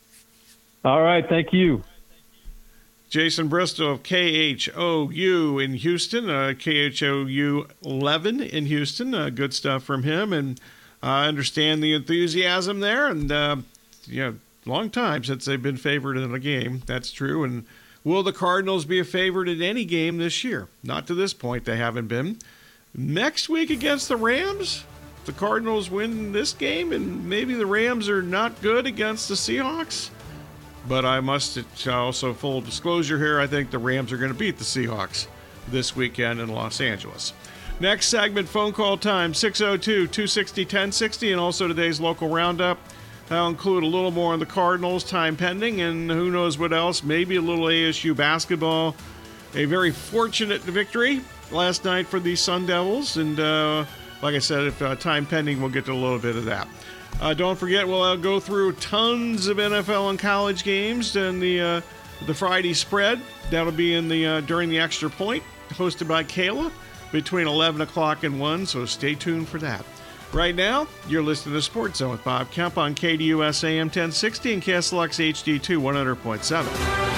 [0.85, 1.85] All right, thank you.
[3.09, 9.14] Jason Bristol of KHOU in Houston, uh, KHOU 11 in Houston.
[9.14, 10.59] Uh, good stuff from him, and
[11.02, 13.09] I understand the enthusiasm there.
[13.09, 13.57] And uh,
[14.07, 16.83] you know, long time since they've been favored in a game.
[16.87, 17.44] That's true.
[17.44, 17.66] And
[18.05, 20.69] will the Cardinals be a favorite in any game this year?
[20.83, 22.38] Not to this point, they haven't been.
[22.95, 24.85] Next week against the Rams,
[25.25, 30.11] the Cardinals win this game, and maybe the Rams are not good against the Seahawks.
[30.88, 34.59] But I must also, full disclosure here, I think the Rams are going to beat
[34.59, 35.29] the Seahawks
[35.69, 37.33] this weekend in Los Angeles.
[37.79, 42.79] Next segment, phone call time 602 260 1060, and also today's local roundup.
[43.33, 47.03] That'll include a little more on the Cardinals, time pending, and who knows what else.
[47.03, 48.95] Maybe a little ASU basketball.
[49.55, 53.87] A very fortunate victory last night for the Sun Devils, and uh,
[54.21, 56.68] like I said, if uh, time pending, we'll get to a little bit of that.
[57.23, 61.59] Uh, don't forget, we'll uh, go through tons of NFL and college games and the
[61.59, 61.81] uh,
[62.27, 63.18] the Friday spread.
[63.51, 66.71] That'll be in the uh, during the extra point, hosted by Kayla,
[67.12, 68.66] between 11 o'clock and 1.
[68.66, 69.87] So stay tuned for that.
[70.33, 74.62] Right now, you're listening to Sports Zone with Bob Kemp on KDUS AM 1060 and
[74.62, 77.12] KSLX HD2 100.7.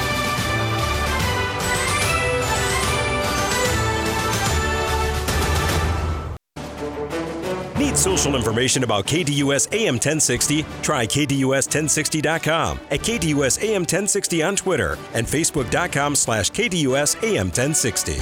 [7.79, 10.66] Need social information about KDUS AM 1060?
[10.83, 18.16] Try KDUS1060.com, at KDUS AM 1060 on Twitter, and Facebook.com slash KDUS AM 1060.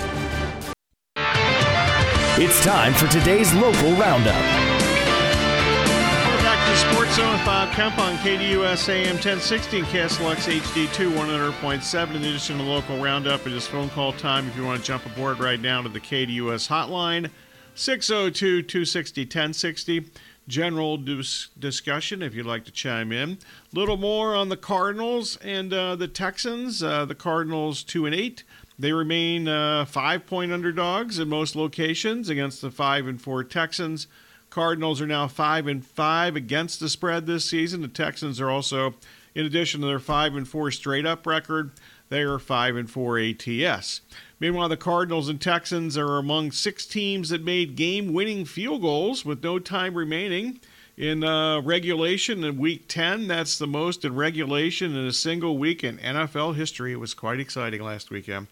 [2.45, 4.62] It's time for today's local roundup.
[7.13, 12.11] Zone with Bob Kemp on KDUS AM 1060 and KSLX HD2 100.7.
[12.11, 15.05] In addition to local roundup, it is phone call time if you want to jump
[15.05, 17.29] aboard right now to the KDUS hotline.
[17.75, 20.07] 602 260 1060.
[20.49, 23.33] General dis- discussion if you'd like to chime in.
[23.33, 26.83] A little more on the Cardinals and uh, the Texans.
[26.83, 28.43] Uh, the Cardinals 2 and 8.
[28.79, 34.07] They remain uh, five point underdogs in most locations against the 5 and 4 Texans.
[34.53, 37.81] Cardinals are now 5 and 5 against the spread this season.
[37.81, 38.95] The Texans are also,
[39.35, 41.71] in addition to their 5 and 4 straight up record,
[42.11, 44.03] they are 5 and 4 ATS.
[44.39, 49.25] Meanwhile, the Cardinals and Texans are among six teams that made game winning field goals
[49.25, 50.61] with no time remaining.
[50.99, 55.83] In uh, regulation in week 10, that's the most in regulation in a single week
[55.83, 56.93] in NFL history.
[56.93, 58.49] It was quite exciting last weekend.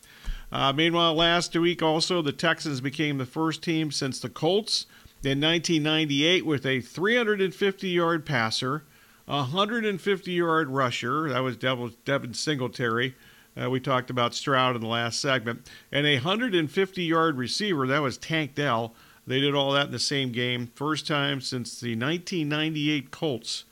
[0.51, 4.87] Uh, meanwhile, last week also, the Texans became the first team since the Colts
[5.23, 8.85] in 1998 with a 350 yard passer,
[9.29, 11.29] a 150 yard rusher.
[11.29, 13.15] That was Devin Singletary
[13.61, 15.69] uh, we talked about Stroud in the last segment.
[15.91, 18.95] And a 150 yard receiver, that was Tank Dell.
[19.27, 20.71] They did all that in the same game.
[20.75, 23.65] First time since the 1998 Colts.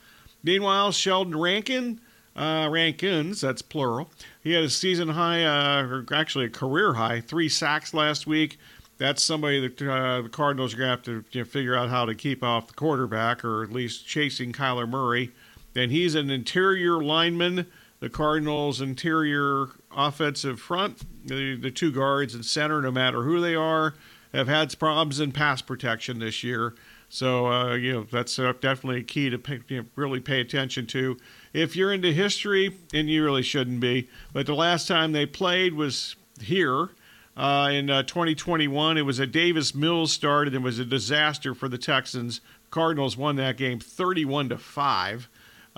[0.43, 2.01] Meanwhile, Sheldon Rankin,
[2.37, 4.11] uh, Rankins, that's plural.
[4.41, 8.59] He had a season high, uh, or actually a career high, three sacks last week.
[8.99, 11.89] That's somebody that uh, the Cardinals are going to have to you know, figure out
[11.89, 15.33] how to keep off the quarterback, or at least chasing Kyler Murray.
[15.75, 17.67] And he's an interior lineman
[18.01, 23.55] the Cardinals' interior offensive front, the, the two guards and center, no matter who they
[23.55, 23.95] are,
[24.33, 26.75] have had problems in pass protection this year.
[27.09, 30.41] So, uh, you know, that's uh, definitely a key to pay, you know, really pay
[30.41, 31.17] attention to.
[31.53, 35.75] If you're into history, and you really shouldn't be, but the last time they played
[35.75, 36.91] was here
[37.39, 38.99] uh, in uh, 2021.
[38.99, 42.41] It was a Davis Mills start, and it was a disaster for the Texans.
[42.71, 45.29] Cardinals won that game 31 to 5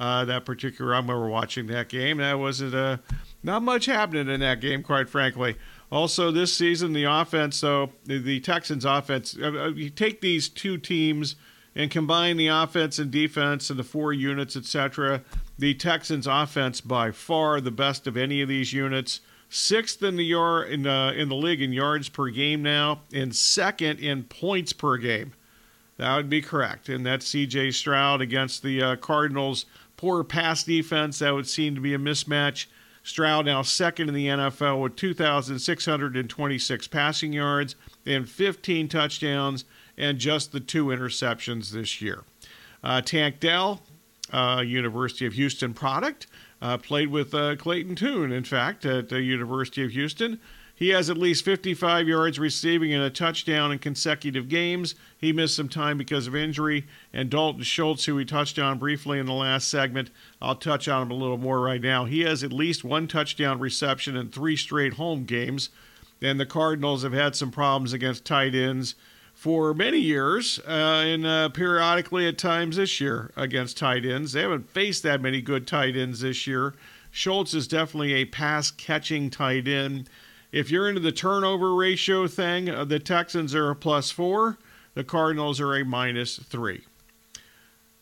[0.00, 0.94] uh, that particular.
[0.94, 2.16] I remember watching that game.
[2.16, 2.96] That wasn't uh,
[3.42, 5.56] not much happening in that game, quite frankly.
[5.92, 10.48] Also, this season, the offense, though, the, the Texans' offense, uh, uh, you take these
[10.48, 11.36] two teams
[11.76, 15.22] and combine the offense and defense and the four units, etc.
[15.58, 19.20] The Texans' offense, by far the best of any of these units.
[19.50, 23.34] Sixth in the yard in, uh, in the league in yards per game now, and
[23.34, 25.32] second in points per game.
[25.96, 26.88] That would be correct.
[26.88, 27.72] And that's C.J.
[27.72, 29.66] Stroud against the uh, Cardinals
[30.00, 32.68] Poor pass defense, that would seem to be a mismatch.
[33.02, 39.66] Stroud now second in the NFL with 2,626 passing yards and 15 touchdowns
[39.98, 42.24] and just the two interceptions this year.
[42.82, 43.82] Uh, Tank Dell,
[44.32, 46.26] uh, University of Houston product,
[46.62, 50.40] uh, played with uh, Clayton Tune, in fact, at the University of Houston.
[50.80, 54.94] He has at least 55 yards receiving and a touchdown in consecutive games.
[55.18, 56.86] He missed some time because of injury.
[57.12, 61.02] And Dalton Schultz, who we touched on briefly in the last segment, I'll touch on
[61.02, 62.06] him a little more right now.
[62.06, 65.68] He has at least one touchdown reception in three straight home games.
[66.22, 68.94] And the Cardinals have had some problems against tight ends
[69.40, 74.32] for many years, uh, and uh, periodically at times this year against tight ends.
[74.32, 76.74] They haven't faced that many good tight ends this year.
[77.10, 80.10] Schultz is definitely a pass catching tight end.
[80.52, 84.58] If you're into the turnover ratio thing, uh, the Texans are a plus four,
[84.92, 86.84] the Cardinals are a minus three.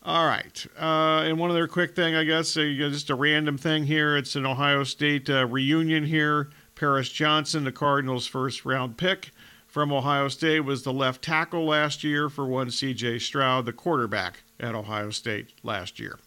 [0.03, 0.67] All right.
[0.77, 4.17] Uh, and one other quick thing, I guess, uh, just a random thing here.
[4.17, 6.49] It's an Ohio State uh, reunion here.
[6.75, 9.31] Paris Johnson, the Cardinals' first round pick
[9.69, 13.19] from Ohio State, was the left tackle last year for one C.J.
[13.19, 16.19] Stroud, the quarterback at Ohio State last year.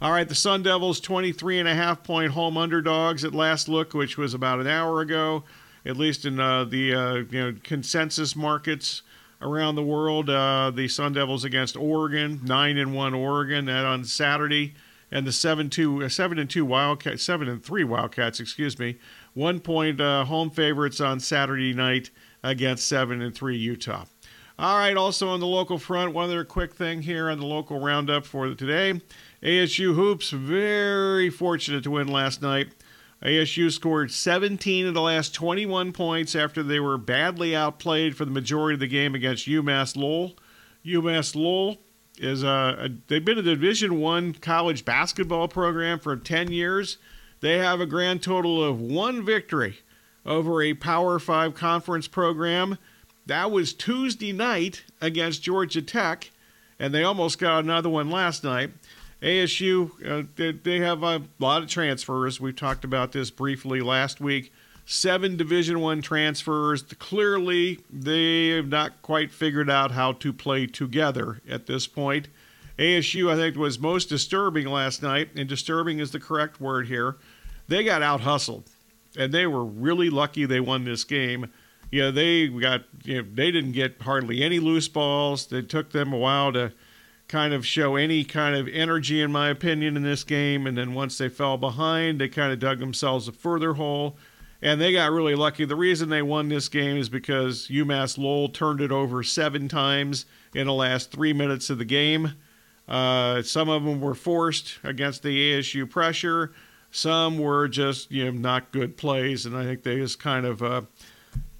[0.00, 3.94] All right, the Sun Devils, 23 and a half point home underdogs at last look,
[3.94, 5.44] which was about an hour ago
[5.88, 9.02] at least in uh, the uh, you know consensus markets
[9.40, 10.28] around the world.
[10.28, 14.74] Uh, the Sun Devils against Oregon, nine and one Oregon, that on Saturday,
[15.10, 18.98] and the seven two seven and two Wildcats, seven and three Wildcats, excuse me,
[19.34, 22.10] one point uh, home favorites on Saturday night
[22.48, 24.04] against seven and three Utah.
[24.58, 27.78] All right, also on the local front, one other quick thing here on the local
[27.78, 29.00] roundup for today.
[29.40, 32.68] ASU Hoops, very fortunate to win last night.
[33.22, 38.30] ASU scored 17 of the last 21 points after they were badly outplayed for the
[38.32, 40.36] majority of the game against UMass Lowell.
[40.84, 41.78] UMass Lowell
[42.16, 46.98] is a, a they've been a Division One college basketball program for 10 years.
[47.40, 49.78] They have a grand total of one victory
[50.28, 52.78] over a Power Five conference program.
[53.26, 56.30] That was Tuesday night against Georgia Tech,
[56.78, 58.70] and they almost got another one last night.
[59.20, 62.40] ASU, uh, they, they, have a lot of transfers.
[62.40, 64.52] We talked about this briefly last week.
[64.86, 66.82] Seven Division One transfers.
[66.82, 72.28] Clearly, they have not quite figured out how to play together at this point.
[72.78, 77.16] ASU, I think, was most disturbing last night, and disturbing is the correct word here.
[77.66, 78.70] They got out hustled,
[79.18, 81.50] and they were really lucky they won this game.
[81.90, 85.52] You know, they got you know, they didn't get hardly any loose balls.
[85.52, 86.72] It took them a while to
[87.28, 90.66] kind of show any kind of energy, in my opinion, in this game.
[90.66, 94.16] And then once they fell behind, they kind of dug themselves a further hole.
[94.60, 95.64] And they got really lucky.
[95.64, 100.26] The reason they won this game is because UMass Lowell turned it over seven times
[100.54, 102.32] in the last three minutes of the game.
[102.88, 106.52] Uh, some of them were forced against the ASU pressure.
[106.90, 110.62] Some were just you know not good plays, and I think they just kind of
[110.62, 110.82] uh,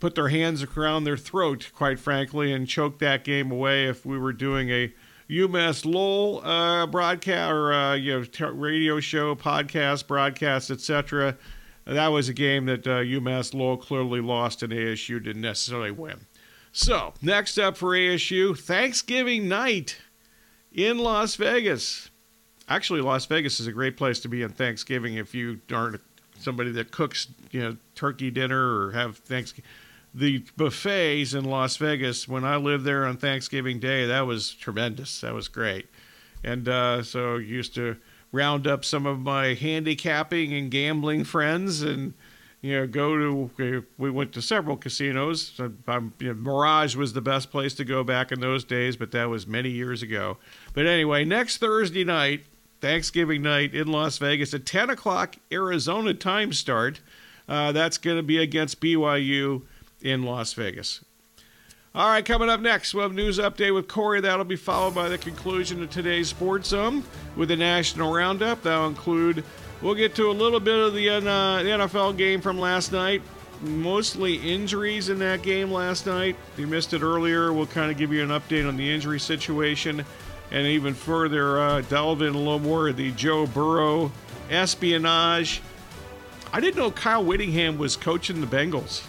[0.01, 3.87] put their hands around their throat, quite frankly, and choked that game away.
[3.87, 4.93] If we were doing a
[5.29, 11.37] UMass Lowell uh, broadcast or uh, you know t- radio show, podcast, broadcast, etc.
[11.85, 16.27] That was a game that uh, UMass Lowell clearly lost, and ASU didn't necessarily win.
[16.73, 19.99] So next up for ASU, Thanksgiving night
[20.73, 22.08] in Las Vegas.
[22.69, 26.01] Actually, Las Vegas is a great place to be on Thanksgiving if you aren't
[26.39, 29.69] somebody that cooks, you know, turkey dinner or have Thanksgiving
[30.15, 34.07] the buffets in Las Vegas when I lived there on Thanksgiving Day.
[34.07, 35.21] That was tremendous.
[35.21, 35.87] That was great.
[36.43, 37.97] And uh, so used to
[38.33, 42.15] round up some of my handicapping and gambling friends and
[42.61, 47.51] you know go to we went to several casinos you know, mirage was the best
[47.51, 50.37] place to go back in those days but that was many years ago
[50.75, 52.45] but anyway next thursday night
[52.81, 57.01] thanksgiving night in las vegas at 10 o'clock arizona time start
[57.49, 59.63] uh, that's going to be against byu
[60.03, 61.05] in Las Vegas.
[61.95, 64.21] All right, coming up next, we'll have news update with Corey.
[64.21, 67.03] That'll be followed by the conclusion of today's Sports Zone
[67.35, 68.63] with the National Roundup.
[68.63, 69.43] That'll include,
[69.81, 73.23] we'll get to a little bit of the, uh, the NFL game from last night.
[73.63, 76.37] Mostly injuries in that game last night.
[76.53, 79.19] If you missed it earlier, we'll kind of give you an update on the injury
[79.19, 80.05] situation
[80.51, 84.11] and even further uh, delve in a little more of the Joe Burrow
[84.51, 85.61] espionage.
[86.53, 89.03] I didn't know Kyle Whittingham was coaching the Bengals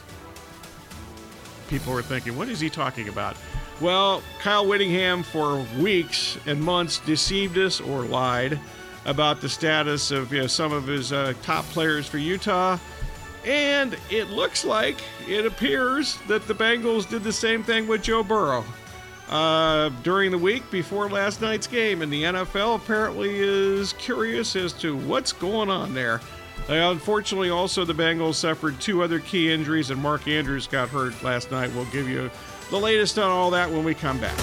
[1.69, 3.37] people were thinking, what is he talking about?
[3.79, 8.59] Well, Kyle Whittingham for weeks and months deceived us or lied
[9.05, 12.77] about the status of you know, some of his uh, top players for Utah.
[13.45, 18.21] And it looks like, it appears, that the Bengals did the same thing with Joe
[18.21, 18.65] Burrow
[19.29, 22.01] uh, during the week before last night's game.
[22.01, 26.21] And the NFL apparently is curious as to what's going on there.
[26.69, 31.21] Uh, unfortunately, also the Bengals suffered two other key injuries, and Mark Andrews got hurt
[31.23, 31.73] last night.
[31.73, 32.29] We'll give you
[32.69, 34.37] the latest on all that when we come back.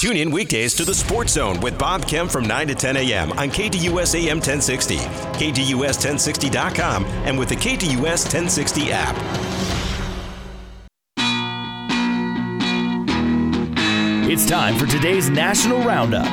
[0.00, 3.30] Tune in weekdays to the Sports Zone with Bob Kemp from 9 to 10 a.m.
[3.34, 9.51] on KDUS AM 1060, KDUS1060.com, and with the KDUS 1060 app.
[14.34, 16.24] It's time for today's National Roundup.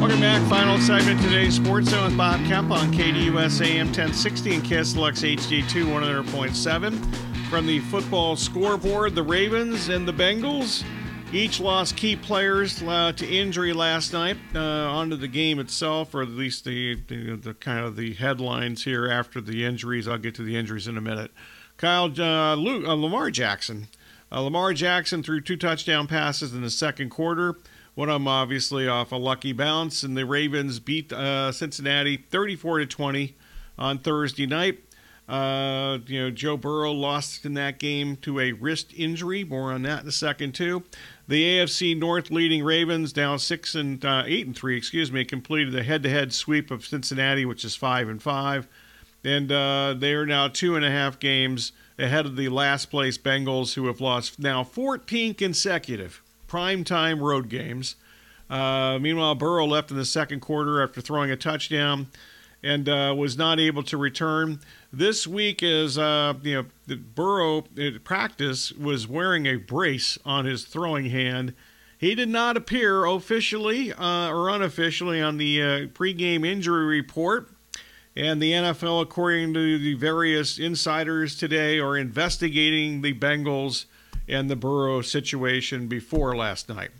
[0.00, 0.40] Welcome back.
[0.48, 5.84] Final segment today's Sports Zone with Bob Kemp on KDUS AM 1060 and KSLX HD2
[6.24, 7.48] 100.7.
[7.50, 10.82] From the football scoreboard, the Ravens and the Bengals
[11.30, 14.38] each lost key players uh, to injury last night.
[14.54, 18.84] Uh, onto the game itself, or at least the, the, the kind of the headlines
[18.84, 20.08] here after the injuries.
[20.08, 21.32] I'll get to the injuries in a minute.
[21.76, 23.88] Kyle uh, Luke, uh, Lamar Jackson.
[24.32, 27.56] Uh, Lamar Jackson threw two touchdown passes in the second quarter.
[27.94, 32.80] One of them obviously off a lucky bounce, and the Ravens beat uh, Cincinnati 34
[32.80, 33.36] to 20
[33.76, 34.78] on Thursday night.
[35.28, 39.44] Uh, you know, Joe Burrow lost in that game to a wrist injury.
[39.44, 40.82] More on that in a second too.
[41.28, 45.72] The AFC North leading Ravens down six and uh, eight and three, excuse me, completed
[45.72, 48.66] the head-to-head sweep of Cincinnati, which is five and five,
[49.24, 51.70] and uh, they are now two and a half games
[52.00, 57.48] ahead of the last place Bengals, who have lost now 14 consecutive prime time road
[57.48, 57.96] games.
[58.48, 62.08] Uh, meanwhile, Burrow left in the second quarter after throwing a touchdown
[62.62, 64.60] and uh, was not able to return.
[64.92, 70.64] This week, as uh, you know, Burrow at practice was wearing a brace on his
[70.64, 71.54] throwing hand.
[71.96, 77.50] He did not appear officially uh, or unofficially on the uh, pregame injury report.
[78.16, 83.84] And the NFL, according to the various insiders today, are investigating the Bengals
[84.28, 86.90] and the Burrow situation before last night.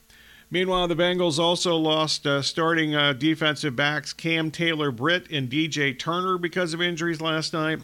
[0.52, 5.96] Meanwhile, the Bengals also lost uh, starting uh, defensive backs Cam Taylor Britt and DJ
[5.96, 7.80] Turner because of injuries last night.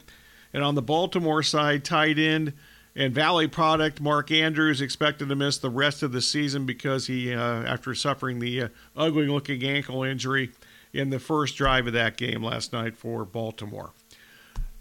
[0.53, 2.53] And on the Baltimore side, tight end
[2.97, 7.33] and Valley product Mark Andrews expected to miss the rest of the season because he,
[7.33, 10.51] uh, after suffering the uh, ugly looking ankle injury
[10.93, 13.93] in the first drive of that game last night for Baltimore.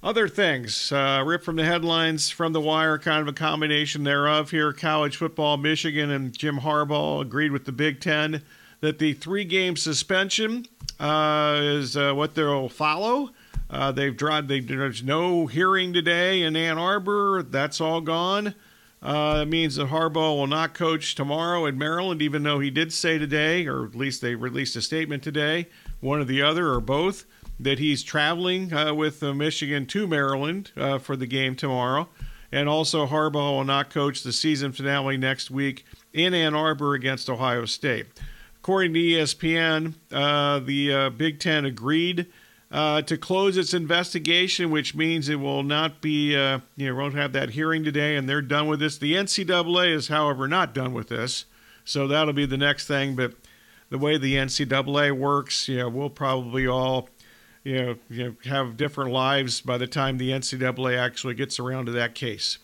[0.04, 4.52] Other things, uh, ripped from the headlines from the wire, kind of a combination thereof
[4.52, 4.72] here.
[4.72, 8.44] College football, Michigan and Jim Harbaugh agreed with the Big Ten
[8.82, 10.68] that the three game suspension
[11.00, 13.32] uh, is uh, what they'll follow.
[13.68, 17.42] Uh, they've drawn, they, there's no hearing today in Ann Arbor.
[17.42, 18.54] That's all gone.
[19.02, 22.94] Uh, that means that Harbaugh will not coach tomorrow in Maryland, even though he did
[22.94, 25.68] say today, or at least they released a statement today,
[26.06, 27.26] one or the other or both,
[27.60, 32.08] that he's traveling uh, with uh, Michigan to Maryland uh, for the game tomorrow.
[32.52, 35.84] And also, Harbaugh will not coach the season finale next week
[36.14, 38.06] in Ann Arbor against Ohio State.
[38.58, 42.28] According to ESPN, uh, the uh, Big Ten agreed
[42.72, 47.34] uh, to close its investigation, which means it will not be, you know, won't have
[47.34, 48.98] that hearing today, and they're done with this.
[48.98, 51.46] The NCAA is, however, not done with this,
[51.84, 53.16] so that'll be the next thing.
[53.16, 53.34] But
[53.90, 57.10] the way the NCAA works, you know, we'll probably all,
[57.64, 61.86] you know, you know, have different lives by the time the NCAA actually gets around
[61.88, 62.58] to that case.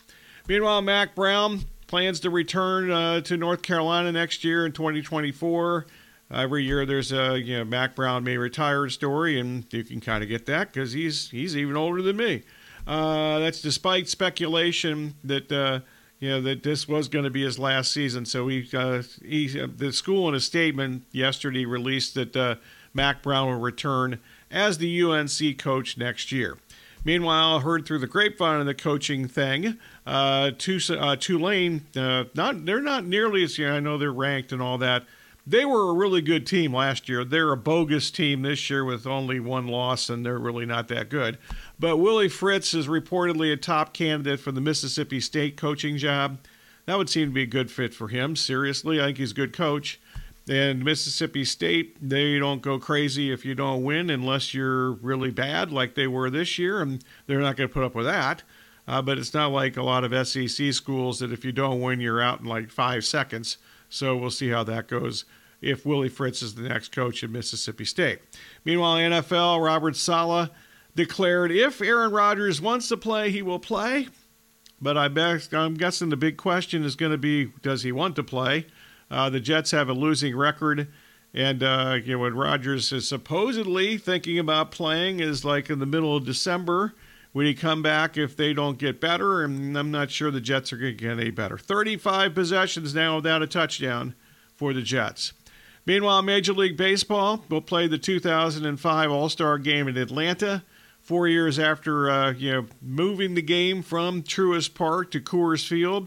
[0.48, 5.86] Meanwhile, Mack Brown plans to return uh, to North Carolina next year in 2024
[6.32, 10.22] every year there's a you know Mack Brown may retire story, and you can kind
[10.22, 12.42] of get that because he's he's even older than me.
[12.86, 15.80] Uh, that's despite speculation that uh,
[16.22, 18.24] you know that this was going to be his last season.
[18.24, 22.54] So he, uh, he uh, the school in a statement yesterday released that uh,
[22.94, 26.58] Mack Brown will return as the UNC coach next year.
[27.04, 33.04] Meanwhile, heard through the grapevine of the coaching thing, uh, Tulane, uh, not they're not
[33.04, 35.04] nearly as you know, I know they're ranked and all that
[35.46, 37.24] they were a really good team last year.
[37.24, 41.08] They're a bogus team this year with only one loss, and they're really not that
[41.08, 41.38] good.
[41.78, 46.38] But Willie Fritz is reportedly a top candidate for the Mississippi State coaching job.
[46.86, 48.36] That would seem to be a good fit for him.
[48.36, 50.00] Seriously, I think he's a good coach.
[50.48, 55.70] And Mississippi State, they don't go crazy if you don't win unless you're really bad,
[55.70, 58.42] like they were this year, and they're not going to put up with that.
[58.88, 62.00] Uh, but it's not like a lot of SEC schools that if you don't win,
[62.00, 63.58] you're out in like five seconds.
[63.92, 65.26] So we'll see how that goes
[65.60, 68.20] if Willie Fritz is the next coach at Mississippi State.
[68.64, 70.50] Meanwhile, NFL, Robert Saleh
[70.96, 74.08] declared if Aaron Rodgers wants to play, he will play.
[74.80, 75.04] But I
[75.52, 78.66] I'm guessing the big question is going to be does he want to play?
[79.10, 80.88] Uh, the Jets have a losing record.
[81.34, 85.86] And uh, you know, when Rodgers is supposedly thinking about playing is like in the
[85.86, 86.94] middle of December.
[87.34, 89.42] Would he come back if they don't get better?
[89.42, 91.56] And I'm not sure the Jets are going to get any better.
[91.56, 94.14] 35 possessions now without a touchdown
[94.54, 95.32] for the Jets.
[95.86, 100.62] Meanwhile, Major League Baseball will play the 2005 All Star Game in Atlanta.
[101.00, 106.06] Four years after uh, you know moving the game from Truist Park to Coors Field,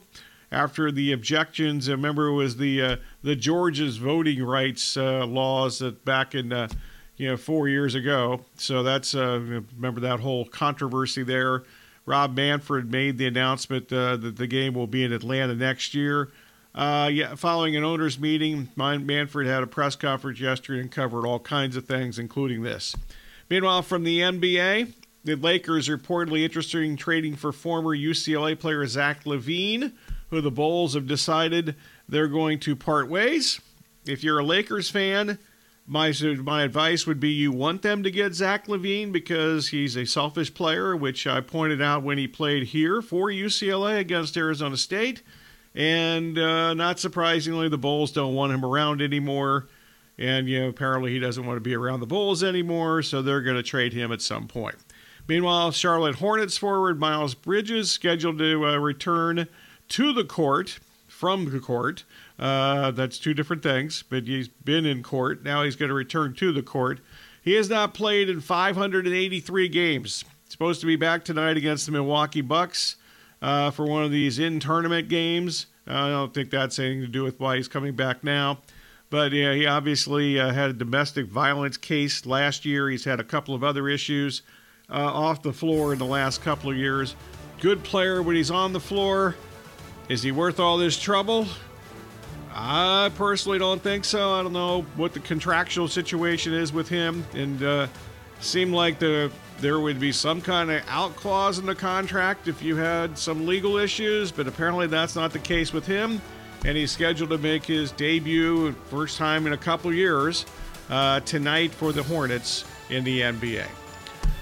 [0.52, 6.06] after the objections, remember it was the uh, the Georgia's voting rights uh, laws that
[6.06, 6.70] back in uh,
[7.18, 8.42] you know, four years ago.
[8.58, 9.40] So that's uh,
[9.76, 11.64] remember that whole controversy there.
[12.06, 16.30] Rob Manfred made the announcement uh, that the game will be in Atlanta next year.
[16.76, 21.40] Uh, yeah, following an owners' meeting, Manfred had a press conference yesterday and covered all
[21.40, 22.96] kinds of things, including this.
[23.50, 24.92] Meanwhile, from the NBA,
[25.24, 29.94] the Lakers reportedly interested in trading for former UCLA player Zach LaVine,
[30.30, 31.76] who the Bulls have decided
[32.10, 33.62] they're going to part ways.
[34.06, 35.40] If you're a Lakers fan,
[35.88, 36.14] my
[36.44, 40.54] my advice would be you want them to get Zach LaVine because he's a selfish
[40.54, 45.22] player, which I pointed out when he played here for UCLA against Arizona State.
[45.76, 49.68] And uh, not surprisingly, the Bulls don't want him around anymore.
[50.18, 53.42] And you know, apparently he doesn't want to be around the Bulls anymore, so they're
[53.42, 54.76] going to trade him at some point.
[55.28, 59.48] Meanwhile, Charlotte Hornets forward Miles Bridges scheduled to uh, return
[59.90, 62.06] to the court from the court
[62.38, 65.44] uh, that's two different things, but he's been in court.
[65.44, 67.00] Now he's going to return to the court.
[67.42, 70.26] He has not played in 583 games.
[70.50, 72.98] Supposed to be back tonight against the Milwaukee Bucks
[73.42, 75.68] uh, for one of these in tournament games.
[75.88, 78.60] Uh, I don't think that's anything to do with why he's coming back now.
[79.10, 82.90] But yeah, he obviously uh, had a domestic violence case last year.
[82.90, 84.42] He's had a couple of other issues
[84.90, 87.16] uh, off the floor in the last couple of years.
[87.62, 89.36] Good player when he's on the floor.
[90.10, 91.48] Is he worth all this trouble?
[92.58, 94.32] I personally don't think so.
[94.32, 97.88] I don't know what the contractual situation is with him, and uh,
[98.40, 99.30] seemed like the
[99.60, 103.46] there would be some kind of out clause in the contract if you had some
[103.46, 106.22] legal issues, but apparently that's not the case with him.
[106.66, 110.46] And he's scheduled to make his debut, first time in a couple years,
[110.90, 113.66] uh, tonight for the Hornets in the NBA.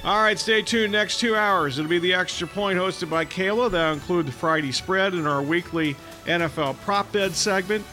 [0.04, 0.92] All right, stay tuned.
[0.92, 3.72] Next two hours, it'll be the Extra Point hosted by Kayla.
[3.72, 5.96] That'll include the Friday spread and our weekly
[6.26, 7.86] NFL prop bed segment.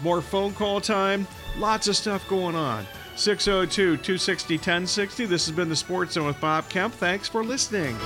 [0.00, 1.26] More phone call time.
[1.56, 2.86] Lots of stuff going on.
[3.16, 5.26] 602 260 1060.
[5.26, 6.94] This has been the Sports Zone with Bob Kemp.
[6.94, 7.96] Thanks for listening.